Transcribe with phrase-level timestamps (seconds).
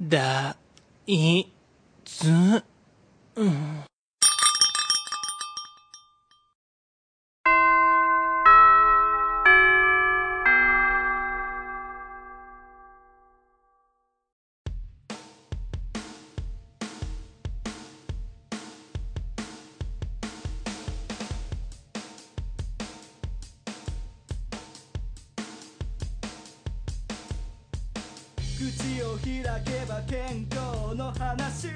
[0.00, 0.58] だ、
[1.06, 1.46] い、
[2.04, 2.28] つ、
[3.34, 3.84] うん。
[29.16, 29.32] を開
[29.64, 31.68] けば健康の話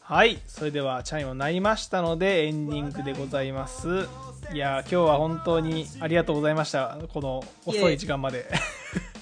[0.00, 4.06] はい、それではチャイムも鳴りましたのでエンディングでございます。
[4.52, 6.98] いやー、今日は本当にありがとうございました。
[7.12, 8.46] この遅い時間まで。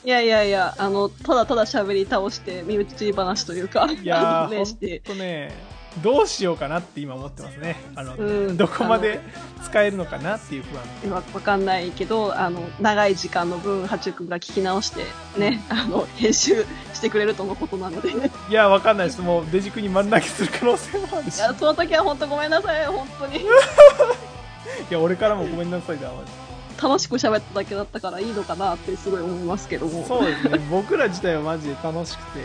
[0.05, 5.52] いやいやいや、あの、ただただ喋り倒して、身内話というか、いやー、 ね本して、当ね、
[6.02, 7.77] どうしようかなって今思ってますね。
[7.95, 9.21] あの、うんどこまで
[9.73, 11.11] 使えるのかなっていう不安。
[11.11, 15.07] わわかんないけど、あの、長い時間の分、八中君が聞き直して、
[15.39, 19.23] ね、あの、編集してくれるとのことなので、いいや、わかんないです。
[19.23, 21.41] もうデジ君に丸投げする可能性もあるし。
[21.41, 23.38] や、その時は本当ごめんなさい、本当に。
[23.41, 23.45] い
[24.91, 26.15] や、俺からもごめんなさいだわ。
[26.83, 30.05] 楽しく喋っただけだったからいいのかなってすごい思いますけども。
[30.07, 32.41] そうですね、僕ら自体はマジで楽しくて、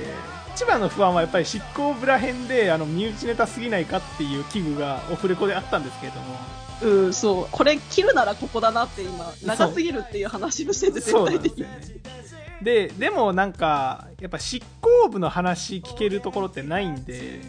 [0.57, 6.35] 一番の不安はやっぱり執行部ら辺であの身内ネタすぎないかっていう危惧がオフレコであったんですけれども、
[6.81, 7.47] うん、そう。
[7.51, 11.57] これ切るならここだなって今、長すぎるっていう話をしてて、絶対的に。
[11.59, 11.79] でね。
[12.63, 17.39] で、でもなんか、やっぱ執行部の話聞けるところってないんで、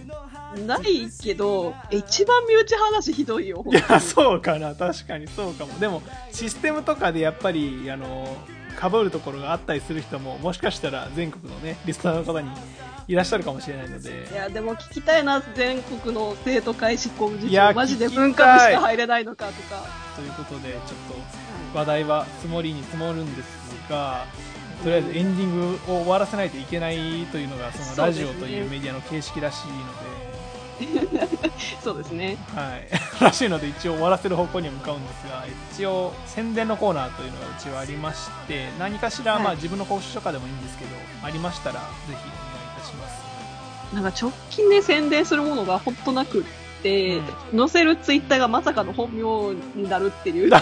[0.67, 5.79] ないけど、一番身内話ひどいよ、いや、そうかな、確かにそうかも。
[5.79, 8.37] でも、システムとかでやっぱり、あの、
[8.79, 12.49] 被るところがあったりする人も、もしかしたら全国のね、リスナーの方に
[13.09, 17.75] いらっしゃるかもしれないのでい、や、でも聞きたいな、全国の生徒会執行部いや事長。
[17.75, 19.83] マジで文化部しか入れないのかとか。
[20.15, 20.81] ということで、ちょっ
[21.73, 23.47] と話題は積もりに積もるんです
[23.89, 24.27] が、
[24.85, 26.97] とりあえずエンディングを終わらせないといけない
[27.33, 30.29] というのが、そのラジオというメディアの形式らしいので、
[31.83, 32.37] そうですね。
[32.55, 32.89] はい、
[33.25, 40.91] らしいので一応終わらせる方向には向かうんですが一応宣伝のコーナーというのがうちはありまして何かしら、はいまあ、自分の講習とかでもいいんですけど
[41.25, 42.48] ありましたらぜひ
[42.89, 43.95] します。
[43.95, 46.45] なんか直近で宣伝するものがほんとなくっ
[46.83, 47.21] て、
[47.57, 50.51] 載せるツイッターがまさかの本名になるっていう。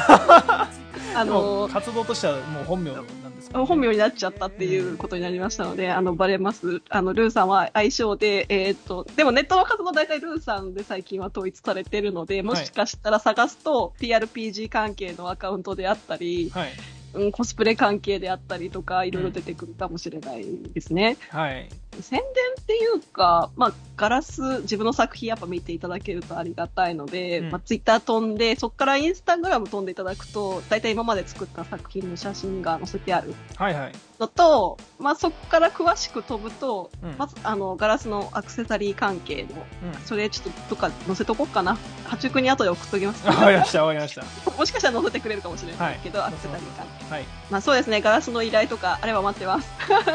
[1.15, 3.07] あの、活動としてはもう本名なん
[3.37, 6.83] ですか、本名になっちゃったっていうことになりましたので、あの、バレます。
[6.91, 16.73] あの、ルーさんは愛称で、えーっと、でもネットの活動大体ルーさんで最近は統一されてるので、もしかしたら探すと、TRPG 関係のアカウントであったり、はい。
[17.15, 20.45] うん、コスプレ関係であったりとか、いろいろ出てくるかもしれない
[20.75, 21.17] ですね。
[21.31, 21.69] はい
[22.03, 22.27] 宣伝
[22.61, 27.51] っていうか、まあ、ガラス、自分の作品やっぱ見ていただけるとありがたいので、うん。
[27.51, 33.35] まあ、ツイッター飛んで、そこからインスタグラム飛んでいただくと、大体今まで作った作品の写真が載せてある。
[33.57, 33.93] はいはい。
[34.19, 37.15] のと、まあ、そこから詳しく飛ぶと、うん。
[37.19, 39.49] まず、あの、ガラスのアクセサリー関係の、
[39.93, 40.01] うん。
[40.05, 41.79] それちょっとどっか載せとこうかな。
[42.05, 43.27] 八中に後で送っときます。
[43.27, 44.25] わかりましたわかりました。
[44.57, 46.29] もしかしたら載せてくれるかもしれないけど、はい。
[46.29, 47.15] アクセサリー関係。
[47.15, 47.25] はい。
[47.51, 49.69] まあそうですね、ガラスの依頼とかあれば待ってます。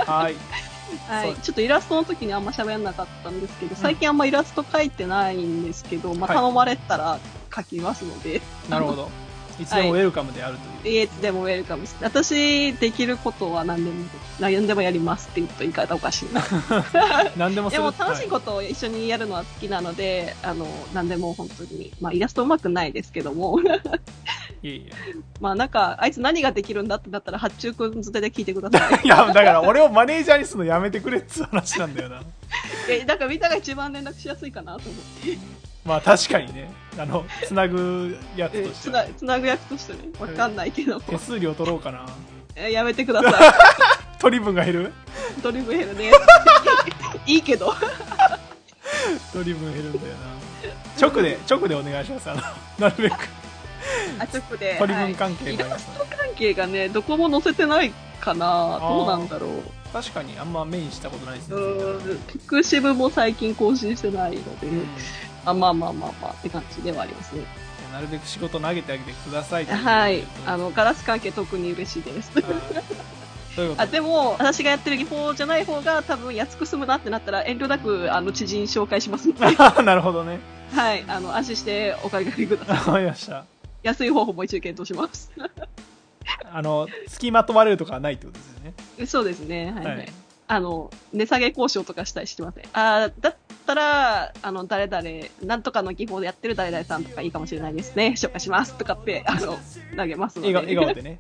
[0.08, 0.36] はい
[1.08, 6.38] はい、ちょっとイラストの時にあんま喋んなかったんですけど、最近あんまイラスト描いてないんですけど、まあはい。
[6.38, 7.20] 頼まれたら
[7.50, 9.10] 描きますので、なるほど。
[9.62, 9.66] い。
[9.66, 11.96] つでもウェルカムであるという、いつでもウェルカムです。
[12.02, 14.06] 私、できることは何でも、
[14.40, 16.44] 何でもやりますって言うと言い方おかしいな。
[17.38, 17.84] 何でもする。
[17.84, 23.60] でも楽しいことを一緒にやるのは好きなので、あの、何でも本当に、まあイラストうまくないですけども、
[24.64, 24.92] いえいえ
[25.40, 29.02] まあなんか、あいつ何ができるんだってなったら、八中くんづてで聞いてください。
[29.06, 32.22] いやだから俺をマネージャーにするのやめてくれっつう話なんだよな
[32.90, 35.38] え、だからみんなが一番連絡しやすいかなと思って。
[35.84, 41.02] まあ確かにねあのつなぐやつえとしてな、つなぐ役としてね、わかんないけども。
[41.02, 42.06] 手数料取ろうかな
[42.56, 43.32] えやめてくださ
[44.20, 44.94] 取り分が減る？
[45.40, 45.42] い。
[45.42, 46.12] ドリブヘルね。
[47.26, 47.74] いいけど。
[49.34, 52.42] 取り分減るんだよな直で直でお願いしますあの
[52.78, 53.16] なるべく
[54.22, 54.76] あ、ちょっとで。
[54.78, 58.80] 取りはい分関係イがありますラスト関係がね、どこも載せてないかな。
[58.80, 59.52] どうなんだろう。
[59.92, 61.58] 確かにあんまメインしたことないですね。
[62.28, 64.88] ピクシブも最近更新してないので、うん
[65.44, 67.44] あまあまあまあまあって感じではありますね。
[67.92, 70.24] なるべく仕事投げてあげてくださいはい。
[70.46, 72.32] あのの、ガラス関係特に嬉しいです。
[73.78, 80.40] あでも、私がやってる技法じゃない方が多分安く済むなってなったら遠慮なく、あの、知人紹介しますので、 なるほどね
[80.74, 81.04] はい。
[81.08, 82.78] あの、安心してお買い掛けください。
[82.78, 83.44] わかりました
[83.84, 85.32] 安い方法も一応検討します。
[86.54, 88.60] あの付きまとわれるとかはないってことですよ
[89.00, 89.72] ねそうですね。
[89.72, 90.14] はい、はいはい
[90.52, 92.66] あの、値下げ交渉とかしたりしてません。
[92.74, 93.36] あーだっ
[93.66, 98.16] たら、あの、誰々、なんとかの技法でやってる誰々さんとかいいかもしれないですね。
[98.18, 99.58] 紹介しますとかって、あの、
[99.96, 100.54] 投げますので。
[100.54, 101.20] 笑顔笑顔でね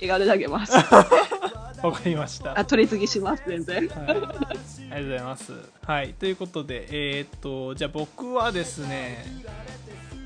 [0.00, 0.72] 笑顔で投げます。
[1.84, 2.56] わかりました。
[2.56, 3.88] あ、取り次ぎします、全然。
[3.88, 5.52] はい、ありがとうございます。
[5.84, 9.24] はい、ということで、えーっと、じゃあ僕はですね、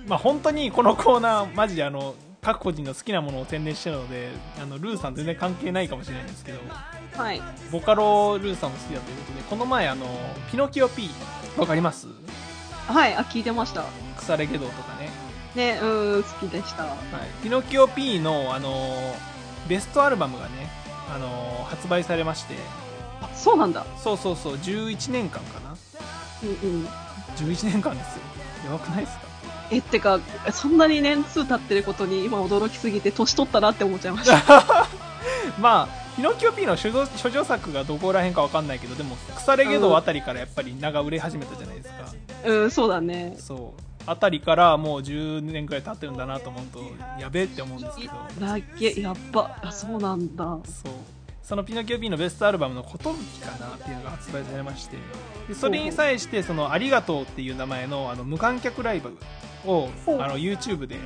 [0.06, 4.30] まあ本当にこのコーナー、マジであの、各個人の好きなものを宣伝してるので、
[4.62, 6.58] あの、ルーさん全然関係ないかもしれないんですけど、
[7.16, 7.40] はい。
[7.72, 10.06] ボカロルーさんも好きだということで、この前あの、
[10.50, 11.08] ピノキオ P、
[11.56, 12.06] わかります？
[12.86, 13.84] はい、あ、聞いてました。
[14.18, 15.08] 腐れゲドウとかね。
[15.54, 16.82] ね、うん、好きでした。
[16.84, 16.96] はい、
[17.42, 19.14] ピノキオ P の、あの、
[19.68, 20.68] ベストアルバムがね、
[21.14, 22.56] あの、発売されまして、
[23.22, 23.86] あ、そうなんだ。
[24.02, 25.74] そうそうそう、11年間かな
[26.42, 26.86] うんうん。
[27.36, 28.22] 11年間ですよ。
[28.66, 29.23] やばくないですか？
[29.70, 30.20] え、ってか、
[30.52, 34.88] そんなに年数経ってることに今驚きすぎて年取ったなって思っちゃいました。
[35.58, 36.90] まあ、ピノキオ P の処
[37.31, 41.94] 女作がどこら辺かわかんないけど、でも、腐れゲドウあたりからやっぱり名が売れ始めたじゃないですか。
[42.44, 43.37] うん、そうだね。
[43.38, 43.82] そう。
[44.06, 46.81] あたりからもう10年くらい経ってるんだなと思うと、
[47.19, 48.12] やべえって思うんですけど。
[48.46, 50.44] だけ、やっぱ、あ、そうなんだ。
[50.64, 50.93] そう。
[51.44, 53.10] そのピノキオ P のベストアルバムの「寿か
[53.60, 54.96] なっていうのが発売されまして
[55.46, 59.14] でそれに際してその「ありがとう」っていう名前のあの無観客ライブ
[59.66, 60.96] をあの YouTube で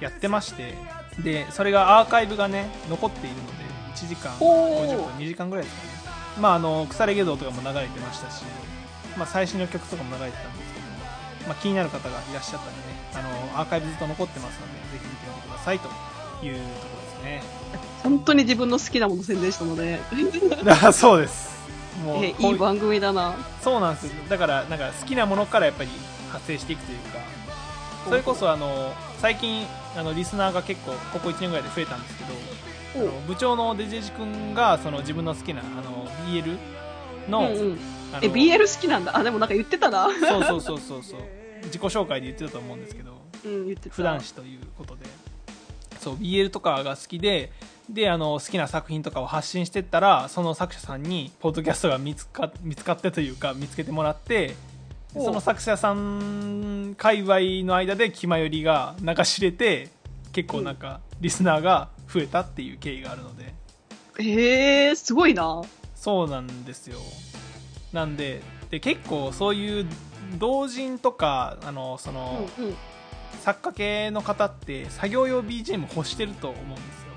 [0.00, 0.74] やってまして
[1.22, 3.52] でそれがアーカイブがね残っているので
[3.94, 5.92] 1時間ほう50分2時間ぐらいですかね。
[6.40, 8.44] まああの腐れゲドウとかも流れてましたし、
[9.18, 10.86] まあ、最新の曲とかも流れてたんですけど、
[11.48, 12.78] まあ、気になる方がいらっしゃったらね
[13.14, 17.42] あのアーカイブずっと残ってますのでぜひ見てみてくださいというところですね。
[18.02, 20.00] 本当に自分の好きなもの宣伝したので、
[20.82, 21.52] あ そうです。
[22.04, 23.34] もういい番組だな。
[23.62, 24.12] そうなんですよ。
[24.28, 25.90] だからなんか好きなものからやっぱり
[26.32, 27.18] 発生していくというか
[28.04, 29.64] それこそあの最近
[29.96, 32.30] あのリスナーが結構ここ1年ぐらいで増えたんですけど
[32.94, 36.58] あの部長のデジェジ君がその自分の好きなあの BL
[37.28, 37.78] の,、うんうん。
[38.20, 39.16] え、BL 好きなんだ？
[39.16, 40.08] あ、でもなんか言ってたな。
[40.08, 41.20] そうそうそうそうそう
[41.64, 43.12] 自己紹介で言ってたと思うんですけど
[43.44, 43.94] うん、言ってた。
[43.94, 45.06] 普段詞ということで
[46.00, 47.52] そう BL とかが好きで
[47.88, 54.54] であの好きな作品とかを発信してったらその作者さんにポッドキャストが見つか見つかってというか見つけてもらって
[55.14, 59.90] その作者さん界隈の間で気まよりが流し入れて
[60.32, 63.54] 結構なんかリスナーが増えたっていう経緯があるので
[64.18, 65.62] えー、すごいな。
[65.94, 66.98] そうなんですよ
[67.92, 69.86] なんでで結構そういう
[70.38, 72.72] 同人とかあのその、うんうん。
[72.72, 72.76] い
[73.40, 77.12] 作家系の方って作業用 BGM 欲してると思うんですよ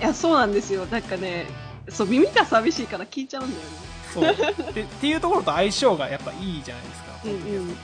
[0.00, 0.86] や、そうなんですよ。
[0.86, 1.46] なんかね、
[1.88, 3.68] そう、耳が寂しいから聞いちゃうんだよね。
[4.12, 4.34] そう。
[4.72, 7.72] でっていうところと相性がやっぱいいじゃないですか、うんうん。
[7.72, 7.74] っ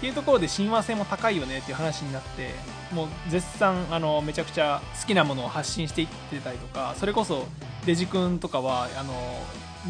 [0.00, 2.50] ていうところで親和性も高いよねっていう話になって
[2.92, 7.46] もう絶賛あのめちゃくちゃ好きなものを発信していってたりとかそれこそ
[7.86, 9.14] デジ君とかはあの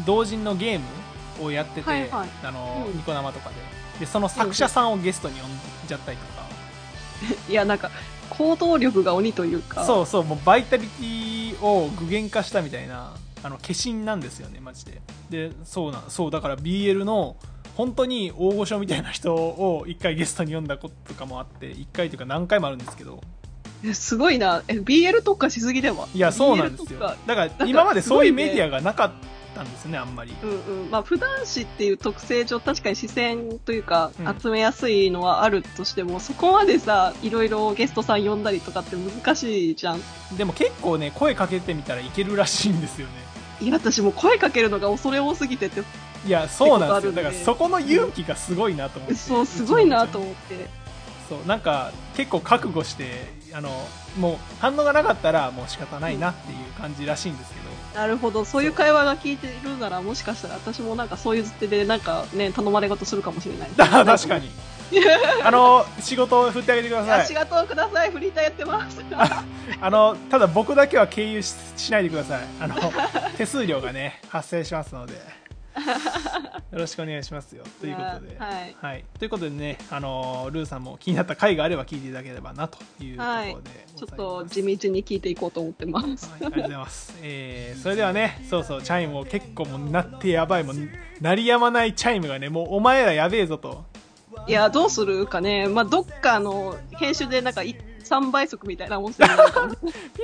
[0.05, 0.85] 同人のゲーム
[1.45, 2.29] をやってて、はいはい。
[2.43, 2.97] あのうん。
[2.97, 3.55] ニコ生とかで。
[3.99, 5.49] でその作者さんをゲストに呼ん
[5.87, 6.45] じゃったりとか、
[7.49, 7.91] いや、なんか、
[8.29, 9.85] 行動力が鬼というか。
[9.85, 13.13] そうそうもうバイタリティを具現化したみたいな
[13.45, 15.01] あの化身なんですよねマジで。
[15.29, 17.37] でそうなんそうだから BL の
[17.75, 23.21] 本当に大御所みたいな人を一回ゲストに呼んだこととかもあって一回というか何回もあるんですけど。
[23.83, 24.63] えすごいな。
[24.67, 26.99] え、BL 特化しすぎではいやそうなんですよ。
[26.99, 29.11] だからか今までそういうメディアがなかっ
[29.53, 30.33] たんですよねあんまり。
[30.41, 30.89] うんうん。
[30.89, 40.01] まあ、普段詞っていう特性上、確かに視線というかうん、集めやすいのはあるとしても、そこまでさ、いろいろゲストさん呼んだりとかって難しいじゃん。
[40.35, 45.81] でも結構ね声かけてみたらいけるらしいんですよねいや、私もう声かけるのが恐れ多すぎてて、
[46.25, 50.85] いやそうなんですよだからそこの勇気がすごいなと思って、そう、すごいなと思って。
[51.29, 53.69] そうなんか結構覚悟してあの
[54.19, 63.69] もう反応がなかったらもう仕方ないなっていう感じらしいんですけど、なるほど、そういう会話が聞いてるなら、もしかしたら私もなんかそういう図手でなんかね、頼まれ事するかもしれない。
[63.75, 64.49] だ 確かに
[65.43, 67.05] あの仕事を振ってあげてくだ。
[67.05, 69.01] さい仕事をください、フリーターやってます。
[69.81, 72.75] あのただ僕だけは経由ししないでくださいあの
[73.37, 75.13] 手数料がね発生しますので
[76.71, 78.75] よろしくお願いしますよということで、はい。
[78.79, 86.31] はい、ということでね、あのルーさんも気になった回があれば聞いていただければなというところでございちょっと地道に聞いていこうと思ってます。
[86.31, 87.17] はい、ありがとうございます。
[87.21, 90.75] えー、それではね、そうそう、チャイムも結構もうなってやばい、もう、
[91.19, 93.83] 鳴りやまないチャイムがね、もうお前らやべえぞと。
[94.47, 95.67] いや、どうするかね。
[95.67, 97.75] まあ、どっかの編集でなんかい
[98.05, 100.23] 3倍速みたいな音声になるかも ピラピラピ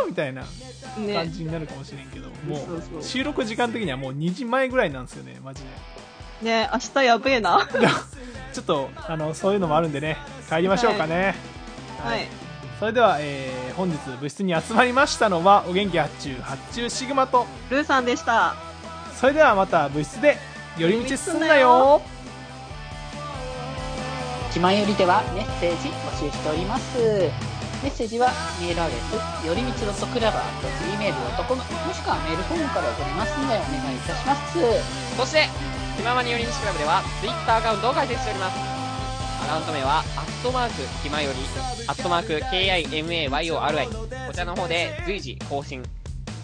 [0.00, 0.42] ラみたいな
[0.94, 1.28] 感ね。
[1.28, 2.56] じになるかもしれんけど、も
[2.90, 5.62] そう収録時間的にはもう2時前ぐらいなんですよね、マジ
[6.42, 6.50] で。
[6.50, 7.66] ね、明日やべえな。
[8.52, 10.16] ちょっと、あの、そういうのもあるんでね、
[10.48, 11.34] 帰りましょうかね。
[12.02, 12.26] はい。
[12.78, 18.56] それでは、えー、本日部室に集まりましたのは、お元気発注、発注シグマと、ルーさんでした。
[19.18, 20.36] それではまた部室で、
[20.76, 22.02] 寄り道すんなよ
[24.54, 26.96] 気まよりではメッセージ募集しております。
[27.82, 28.30] メッセージは
[28.62, 29.00] メールアドレ
[29.42, 34.54] ス、よりみつ .clever.gmail.com もしくはメールフォームから送れますのでお願いいたします。
[35.18, 35.48] そして、
[35.98, 38.54] 気ままに寄り道クラブでは、ツイッターアカウントを開設しております。
[39.42, 41.38] アカウント名は、アットマーク、ひまより、
[41.88, 43.88] アットマーク、KIMAYORI。
[44.28, 45.82] こちらの方で随時更新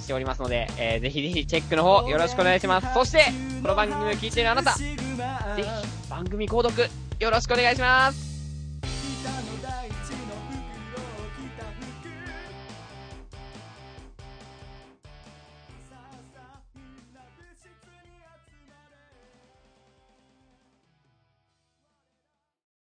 [0.03, 2.93] しておりますので、えーぜひぜひチェックの方よろしくお願いします。
[2.93, 3.23] そして、
[3.63, 4.97] この番組を聞いているあなた、ぜ
[5.63, 6.91] ひ番組購読
[7.21, 8.30] よろしくお願いします。